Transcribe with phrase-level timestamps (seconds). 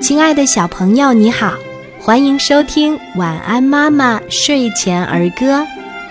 [0.00, 1.54] 亲爱的小朋友，你好，
[2.00, 5.60] 欢迎收听《晚安妈妈睡前儿歌》，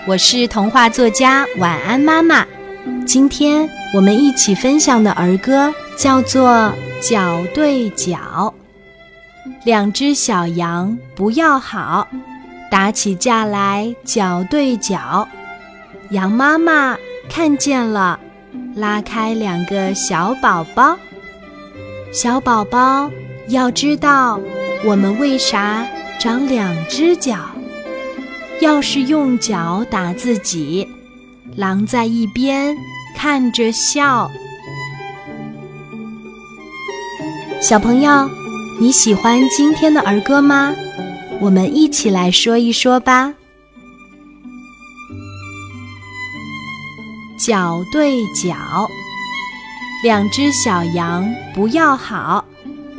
[0.06, 2.46] 我是童话作家晚安妈妈。
[3.06, 6.50] 今天我们一起分享的儿歌叫做
[7.00, 8.52] 《脚对脚》。
[9.64, 12.08] 两只小羊不要好，
[12.70, 15.28] 打起架来脚对脚。
[16.10, 16.96] 羊妈妈
[17.28, 18.18] 看见了，
[18.74, 20.96] 拉开两个小宝宝。
[22.12, 23.10] 小宝宝
[23.48, 24.40] 要知道，
[24.86, 25.86] 我们为啥
[26.18, 27.36] 长两只脚？
[28.60, 30.88] 要是用脚打自己，
[31.54, 32.74] 狼在一边
[33.14, 34.30] 看着笑。
[37.60, 38.28] 小朋友，
[38.80, 40.74] 你喜欢今天的儿歌吗？
[41.40, 43.34] 我们一起来说一说吧。
[47.38, 48.56] 脚对脚。
[50.02, 52.44] 两只小羊不要好，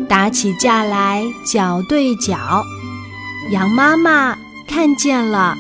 [0.08, 2.64] 打起架来脚对脚。
[3.52, 5.56] 羊妈妈看见了，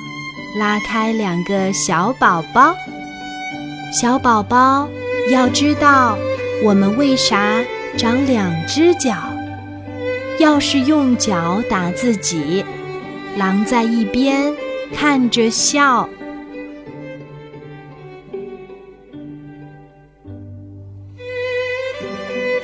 [0.58, 2.76] 拉开两个小宝宝。
[3.92, 4.88] 小宝宝
[5.30, 6.18] 要知道，
[6.64, 7.64] 我们为啥
[7.98, 9.16] 长两只脚？
[10.40, 12.66] 要是用脚打自己，
[13.38, 14.54] 狼在一边
[14.94, 16.10] 看着笑。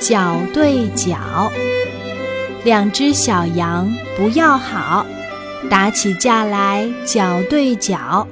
[0.02, 1.16] 脚对脚，
[2.64, 5.06] 两只小羊不要好，
[5.70, 8.26] 打起架来脚对脚。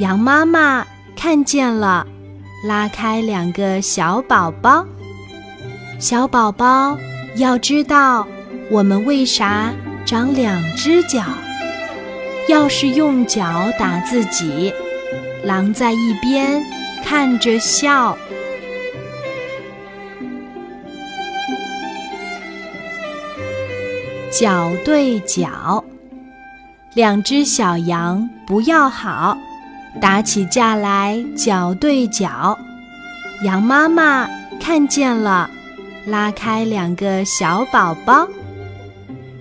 [0.00, 2.04] 羊妈妈看见了，
[2.66, 4.84] 拉开两个小宝宝。
[6.00, 6.98] 小宝宝
[7.36, 8.26] 要知道，
[8.68, 9.72] 我们为啥
[10.04, 11.22] 长两只脚？
[12.48, 13.44] 要是用脚
[13.78, 14.74] 打自己，
[15.44, 16.60] 狼在一边
[17.04, 18.18] 看着笑。
[24.30, 25.82] 脚对脚，
[26.94, 29.36] 两只小羊不要好，
[30.00, 32.56] 打起架来脚对脚。
[33.44, 34.28] 羊妈妈
[34.60, 35.50] 看见了，
[36.06, 38.28] 拉开两个小宝宝。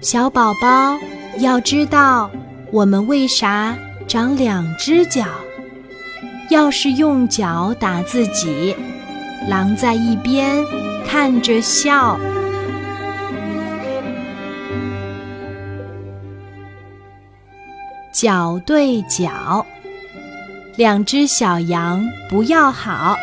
[0.01, 0.97] 小宝宝
[1.37, 2.29] 要知道，
[2.71, 3.77] 我们为啥
[4.07, 5.23] 长两只脚？
[6.49, 8.75] 要是用脚打自己，
[9.47, 10.57] 狼在一边
[11.05, 12.19] 看着笑。
[18.21, 19.65] 脚对脚，
[20.75, 23.15] 两只小羊不要好，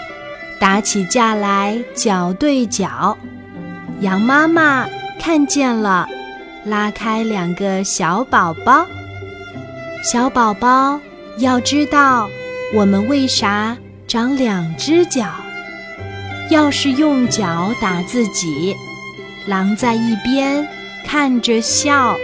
[0.59, 3.15] 打起架来脚对脚。
[4.01, 4.87] 羊妈妈
[5.21, 6.09] 看见了，
[6.65, 8.87] 拉开两个小宝宝。
[10.03, 10.99] 小宝宝
[11.41, 12.27] 要知道，
[12.73, 13.77] 我们为啥
[14.09, 15.27] 长两只脚？
[16.49, 18.75] 要是用脚打自己，
[19.47, 20.67] 狼在一边
[21.05, 22.17] 看着笑。